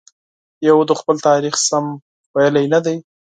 [0.67, 1.85] یهودو خپل تاریخ سم
[2.43, 2.95] لوستی نه دی.